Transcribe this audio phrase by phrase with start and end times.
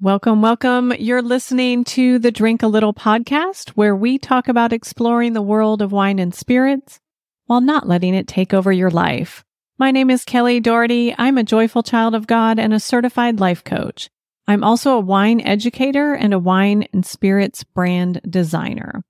[0.00, 0.92] Welcome, welcome.
[0.96, 5.82] You're listening to the Drink a Little podcast, where we talk about exploring the world
[5.82, 7.00] of wine and spirits
[7.46, 9.44] while not letting it take over your life.
[9.76, 11.16] My name is Kelly Doherty.
[11.18, 14.08] I'm a joyful child of God and a certified life coach.
[14.46, 19.02] I'm also a wine educator and a wine and spirits brand designer.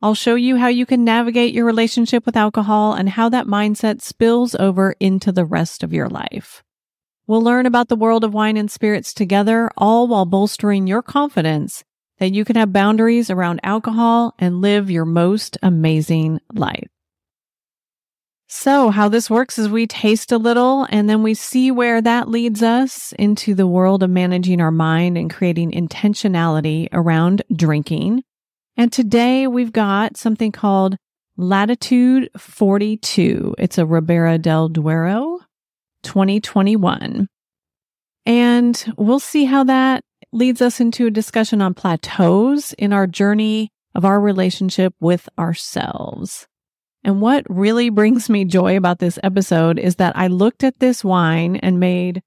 [0.00, 4.02] I'll show you how you can navigate your relationship with alcohol and how that mindset
[4.02, 6.62] spills over into the rest of your life.
[7.28, 11.84] We'll learn about the world of wine and spirits together, all while bolstering your confidence
[12.20, 16.88] that you can have boundaries around alcohol and live your most amazing life.
[18.46, 22.30] So, how this works is we taste a little and then we see where that
[22.30, 28.22] leads us into the world of managing our mind and creating intentionality around drinking.
[28.74, 30.96] And today we've got something called
[31.38, 33.54] Latitud 42.
[33.58, 35.37] It's a Ribera del Duero
[36.02, 37.28] 2021.
[38.26, 43.70] And we'll see how that leads us into a discussion on plateaus in our journey
[43.94, 46.46] of our relationship with ourselves.
[47.04, 51.04] And what really brings me joy about this episode is that I looked at this
[51.04, 52.22] wine and made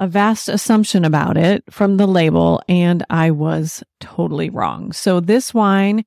[0.00, 4.92] a vast assumption about it from the label, and I was totally wrong.
[4.92, 6.04] So, this wine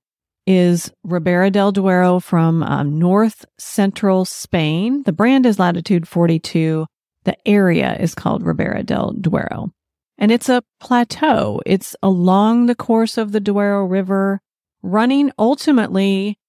[0.47, 5.03] is Ribera del Duero from um, north central Spain.
[5.03, 6.87] The brand is Latitud 42.
[7.25, 9.71] The area is called Ribera del Duero.
[10.17, 11.61] And it's a plateau.
[11.65, 14.39] It's along the course of the Duero River,
[14.81, 16.39] running ultimately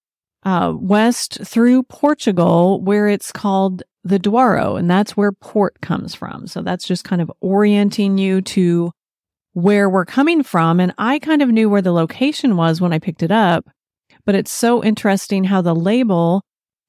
[0.45, 4.77] uh, west through Portugal, where it's called the Douro.
[4.77, 6.47] And that's where port comes from.
[6.47, 8.93] So that's just kind of orienting you to
[9.55, 10.79] where we're coming from.
[10.79, 13.69] And I kind of knew where the location was when I picked it up
[14.29, 16.43] but it's so interesting how the label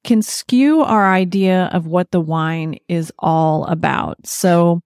[0.03, 4.17] can skew our idea of what the wine is all about.
[4.27, 4.81] So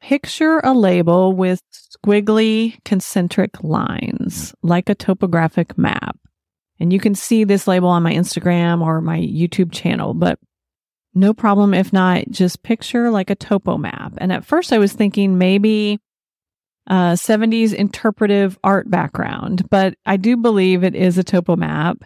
[0.00, 6.18] picture a label with squiggly concentric lines like a topographic map.
[6.80, 10.40] And you can see this label on my Instagram or my YouTube channel, but
[11.14, 14.14] no problem if not, just picture like a topo map.
[14.18, 16.00] And at first I was thinking maybe
[16.86, 22.04] uh, 70s interpretive art background, but I do believe it is a topo map.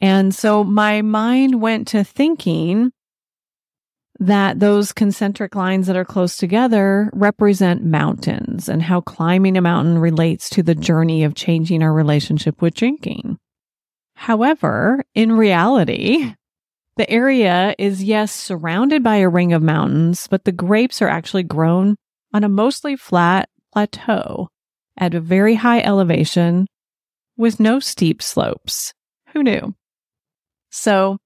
[0.00, 2.92] And so my mind went to thinking
[4.18, 9.98] that those concentric lines that are close together represent mountains and how climbing a mountain
[9.98, 13.38] relates to the journey of changing our relationship with drinking.
[14.14, 16.34] However, in reality,
[16.96, 21.44] the area is, yes, surrounded by a ring of mountains, but the grapes are actually
[21.44, 21.96] grown
[22.34, 24.48] on a mostly flat plateau
[24.96, 26.66] at a very high elevation
[27.36, 28.92] with no steep slopes.
[29.32, 29.74] Who knew?
[30.70, 31.18] So,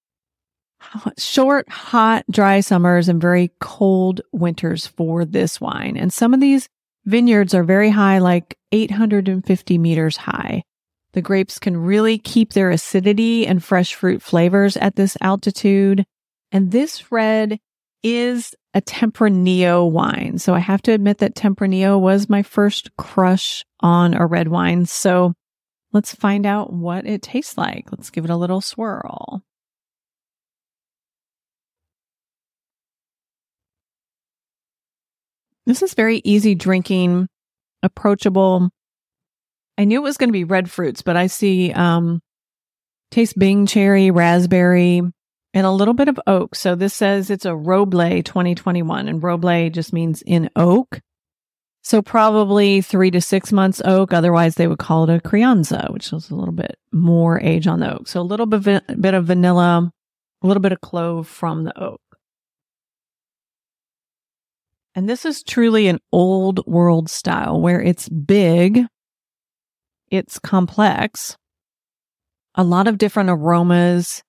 [1.19, 5.97] short, hot, dry summers and very cold winters for this wine.
[5.97, 6.69] And some of these
[7.05, 10.63] vineyards are very high, like 850 meters high.
[11.13, 16.05] The grapes can really keep their acidity and fresh fruit flavors at this altitude.
[16.51, 17.59] And this red
[18.03, 20.39] is a Tempranillo wine.
[20.39, 24.85] So I have to admit that Tempranillo was my first crush on a red wine.
[24.87, 25.33] So
[25.93, 27.85] let's find out what it tastes like.
[27.93, 29.43] Let's give it a little swirl.
[35.67, 37.29] This is very easy drinking,
[37.83, 38.69] approachable.
[39.79, 42.21] I knew it was going to be red fruits, but I see um
[43.11, 45.03] taste Bing cherry, raspberry,
[45.55, 46.57] and a little bit of oak.
[46.57, 51.01] So this says it's a Roble 2021 and Roble just means in oak.
[51.81, 54.13] So probably three to six months oak.
[54.13, 57.79] Otherwise they would call it a Crianza, which is a little bit more age on
[57.81, 58.09] the oak.
[58.09, 59.93] So a little bit, bit of vanilla,
[60.43, 62.01] a little bit of clove from the oak.
[64.97, 68.87] And this is truly an old world style where it's big,
[70.09, 71.37] it's complex,
[72.55, 74.23] a lot of different aromas,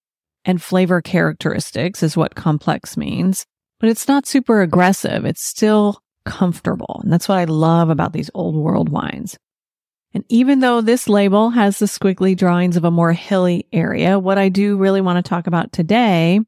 [0.46, 3.46] and flavor characteristics is what complex means,
[3.80, 5.26] but it's not super aggressive.
[5.26, 7.02] It's still comfortable.
[7.04, 9.38] And that's what I love about these old world wines.
[10.14, 14.38] And even though this label has the squiggly drawings of a more hilly area, what
[14.38, 16.40] I do really want to talk about today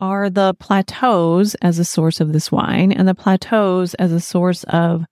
[0.00, 4.64] are the plateaus as a source of this wine and the plateaus as a source
[4.64, 5.04] of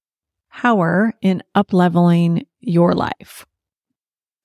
[0.53, 3.47] power in upleveling your life.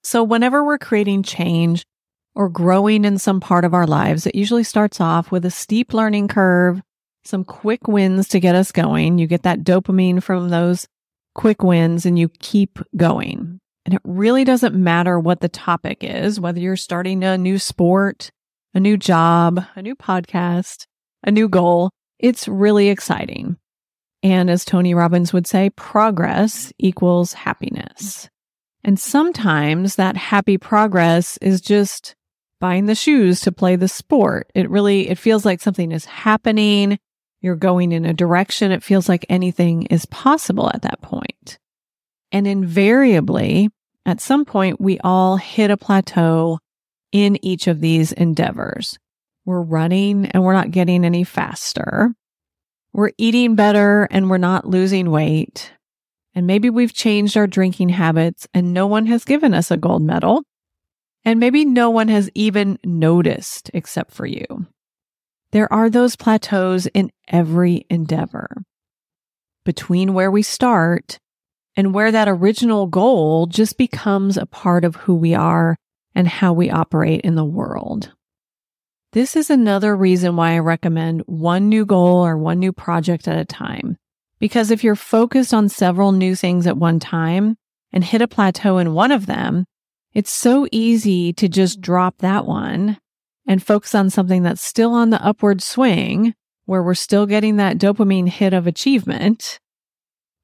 [0.03, 1.85] So whenever we're creating change,
[2.35, 5.93] or growing in some part of our lives, it usually starts off with a steep
[5.93, 6.81] learning curve,
[7.23, 9.17] some quick wins to get us going.
[9.17, 10.87] You get that dopamine from those
[11.35, 13.59] quick wins and you keep going.
[13.85, 18.31] And it really doesn't matter what the topic is, whether you're starting a new sport,
[18.73, 20.85] a new job, a new podcast,
[21.23, 21.91] a new goal.
[22.19, 23.57] It's really exciting.
[24.21, 28.29] And as Tony Robbins would say, progress equals happiness.
[28.85, 32.15] And sometimes that happy progress is just
[32.63, 34.49] buying the shoes to play the sport.
[34.55, 36.97] It really, it feels like something is happening.
[37.41, 38.71] You're going in a direction.
[38.71, 41.59] It feels like anything is possible at that point.
[42.31, 43.69] And invariably,
[44.05, 46.59] at some point, we all hit a plateau
[47.11, 48.97] in each of these endeavors.
[49.43, 52.13] We're running and we're not getting any faster.
[52.93, 55.73] We're eating better and we're not losing weight.
[56.33, 60.01] And maybe we've changed our drinking habits and no one has given us a gold
[60.01, 60.43] medal.
[61.25, 64.67] And maybe no one has even noticed except for you.
[65.51, 68.63] There are those plateaus in every endeavor
[69.63, 71.19] between where we start
[71.75, 75.77] and where that original goal just becomes a part of who we are
[76.15, 78.11] and how we operate in the world.
[79.13, 83.37] This is another reason why I recommend one new goal or one new project at
[83.37, 83.97] a time.
[84.39, 87.55] Because if you're focused on several new things at one time
[87.91, 89.65] and hit a plateau in one of them,
[90.13, 91.83] it's so easy to just mm-hmm.
[91.83, 92.97] drop that one
[93.47, 96.33] and focus on something that's still on the upward swing
[96.65, 99.59] where we're still getting that dopamine hit of achievement.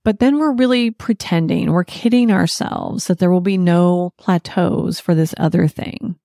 [0.04, 5.14] But then we're really pretending, we're kidding ourselves that there will be no plateaus for
[5.14, 6.16] this other thing.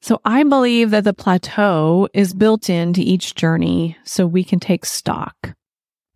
[0.00, 4.84] So I believe that the plateau is built into each journey so we can take
[4.84, 5.54] stock.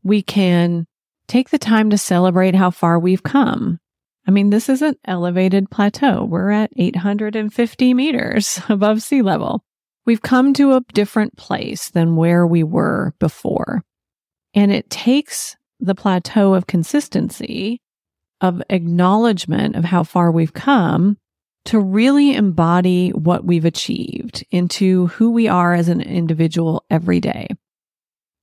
[0.02, 0.86] We can
[1.26, 3.78] take the time to celebrate how far we've come.
[4.28, 6.22] I mean, this is an elevated plateau.
[6.22, 9.64] We're at 850 meters above sea level.
[10.04, 13.82] We've come to a different place than where we were before.
[14.54, 17.80] And it takes the plateau of consistency,
[18.42, 21.16] of acknowledgement of how far we've come
[21.64, 27.48] to really embody what we've achieved into who we are as an individual every day.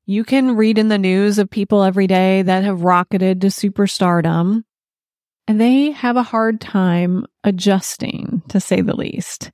[0.07, 4.63] You can read in the news of people every day that have rocketed to superstardom,
[5.47, 9.51] they have a hard time adjusting, to say the least.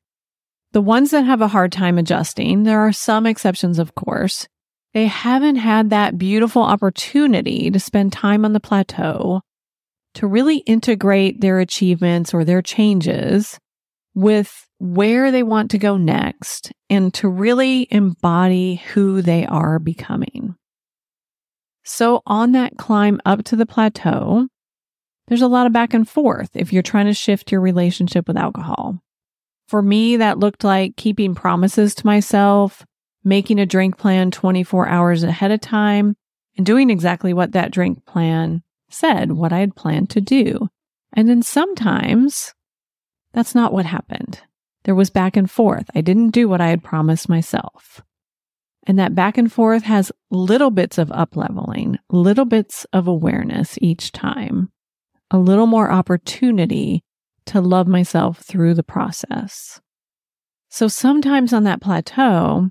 [0.72, 4.48] The ones that have a hard time adjusting, there are some exceptions, of course.
[4.94, 9.42] They haven't had that beautiful opportunity to spend time on the plateau
[10.16, 13.60] to really integrate their achievements or their changes
[14.14, 20.56] with where they want to go next and to really embody who they are becoming.
[21.84, 24.48] So, on that climb up to the plateau,
[25.32, 28.36] there's a lot of back and forth if you're trying to shift your relationship with
[28.36, 29.02] alcohol.
[29.70, 32.86] For me, that looked like keeping promises to myself,
[33.24, 36.18] making a drink plan 24 hours ahead of time,
[36.58, 40.68] and doing exactly what that drink plan said what I had planned to do.
[41.14, 42.54] And then sometimes
[43.32, 44.42] that's not what happened.
[44.84, 45.90] There was back and forth.
[45.96, 48.02] I didn't do what I had promised myself.
[48.86, 53.78] And that back and forth has little bits of up leveling, little bits of awareness
[53.82, 54.74] each time,
[55.32, 57.04] a little more opportunity
[57.46, 59.82] to love myself through the process.
[60.70, 62.70] So sometimes on that plateau,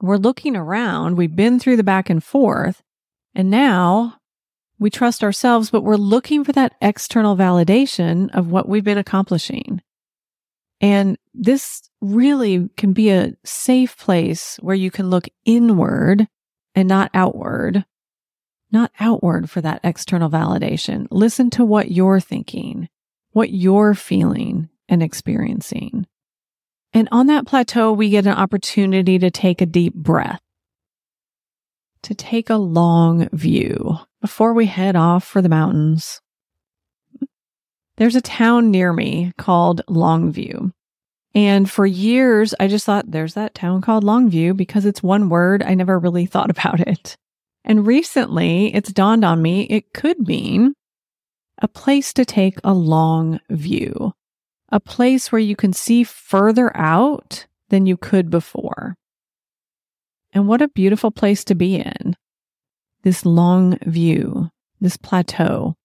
[0.00, 2.82] we're looking around, we've been through the back and forth,
[3.34, 4.18] and now
[4.78, 9.80] we trust ourselves, but we're looking for that external validation of what we've been accomplishing.
[10.80, 16.28] And this really can be a safe place where you can look inward
[16.74, 17.84] and not outward,
[18.74, 21.06] not outward for that external validation.
[21.10, 22.88] Listen to what you're thinking,
[23.30, 26.06] what you're feeling and experiencing.
[26.92, 30.40] And on that plateau, we get an opportunity to take a deep breath,
[32.02, 36.20] to take a long view before we head off for the mountains.
[37.96, 40.72] There's a town near me called Longview.
[41.34, 45.62] And for years, I just thought there's that town called Longview because it's one word.
[45.62, 47.16] I never really thought about it.
[47.64, 50.74] And recently, it's dawned on me it could mean
[51.62, 54.12] a place to take a long view,
[54.70, 58.96] a place where you can see further out than you could before.
[60.32, 62.16] And what a beautiful place to be in
[63.02, 65.76] this long view, this plateau.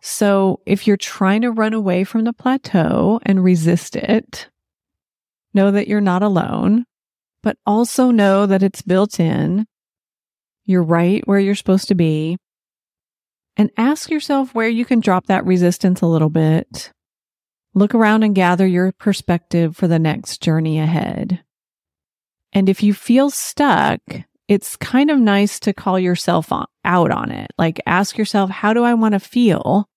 [0.00, 4.48] So if you're trying to run away from the plateau and resist it,
[5.54, 6.86] know that you're not alone,
[7.42, 9.66] but also know that it's built in.
[10.64, 12.38] You're right where you're supposed to be.
[13.56, 16.90] And ask yourself where you can drop that resistance a little bit.
[17.74, 21.42] Look around and gather your perspective for the next journey ahead.
[22.52, 24.00] And if you feel stuck,
[24.48, 27.50] it's kind of nice to call yourself on, out on it.
[27.58, 29.88] Like ask yourself, how do I want to feel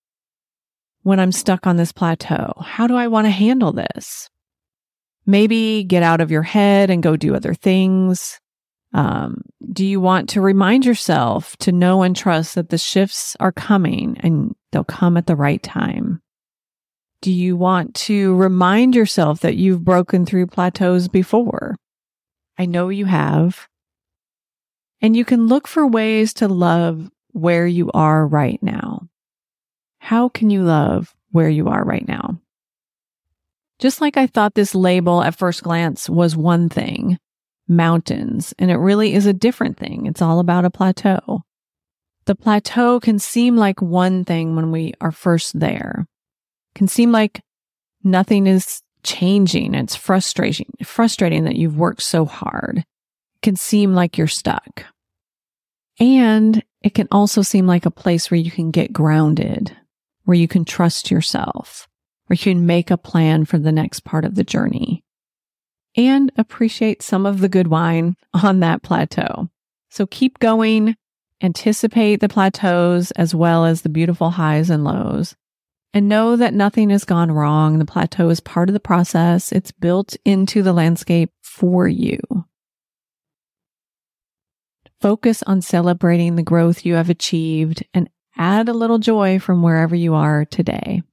[1.04, 2.54] when I'm stuck on this plateau?
[2.62, 4.30] How do I want to handle this?
[5.26, 8.40] Maybe get out of your head and go do other things.
[8.96, 9.42] Um,
[9.74, 14.16] do you want to remind yourself to know and trust that the shifts are coming
[14.22, 16.22] and they'll come at the right time?
[17.20, 21.76] Do you want to remind yourself that you've broken through plateaus before?
[22.58, 23.68] I know you have.
[25.02, 29.10] And you can look for ways to love where you are right now.
[30.00, 32.40] How can you love where you are right now?
[33.80, 37.20] Just like I thought this label at first glance was one thing,
[37.68, 40.06] mountains, and it really is a different thing.
[40.06, 41.42] It's all about a plateau.
[42.26, 46.08] The plateau can seem like one thing when we are first there.
[46.74, 47.42] It can seem like
[48.04, 49.76] nothing is changing.
[49.76, 52.80] It's frustrating, frustrating that you've worked so hard.
[52.80, 54.86] It can seem like you're stuck.
[56.00, 59.76] And it can also seem like a place where you can get grounded,
[60.26, 61.88] where you can trust yourself,
[62.26, 65.05] where you can make a plan for the next part of the journey
[65.96, 69.50] and appreciate some of the good wine on that plateau.
[69.90, 70.96] So keep going,
[71.42, 75.36] anticipate the plateaus as well as the beautiful highs and lows,
[75.94, 77.80] and know that nothing has gone wrong.
[77.80, 79.52] The plateau is part of the process.
[79.52, 82.20] It's built into the landscape for you.
[85.02, 89.96] Focus on celebrating the growth you have achieved and add a little joy from wherever
[89.96, 91.04] you are today.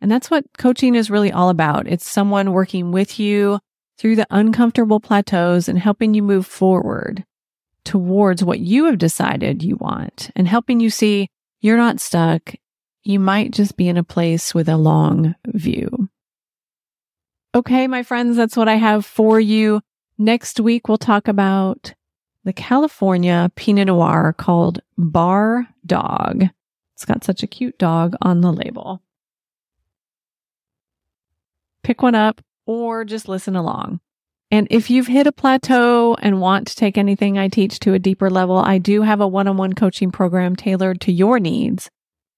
[0.00, 1.86] And that's what coaching is really all about.
[1.86, 3.60] It's someone working with you
[3.98, 7.24] through the uncomfortable plateaus and helping you move forward
[7.84, 11.28] towards what you have decided you want and helping you see
[11.60, 12.54] you're not stuck.
[13.02, 16.08] You might just be in a place with a long view.
[17.54, 19.80] Okay, my friends, that's what I have for you.
[20.18, 21.94] Next week, we'll talk about
[22.44, 26.44] the California Pinot Noir called Bar Dog.
[26.94, 29.02] It's got such a cute dog on the label.
[31.82, 34.00] Pick one up, or just listen along.
[34.50, 37.98] And if you've hit a plateau and want to take anything I teach to a
[37.98, 41.90] deeper level, I do have a one-on-one coaching program tailored to your needs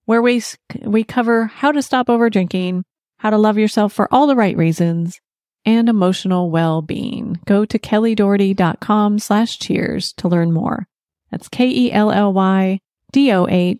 [0.04, 0.42] where we,
[0.82, 2.84] we cover how to stop over drinking,
[3.18, 5.20] how to love yourself for all the right reasons,
[5.64, 7.40] and emotional well-being.
[7.44, 10.86] Go to kellydoherty.com slash cheers to learn more.
[11.30, 12.78] That's K-E-L-L-Y
[13.16, 13.74] D-O-H-E-R-T-Y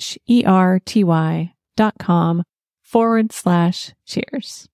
[1.76, 2.42] dot com
[2.82, 4.68] forward slash cheers.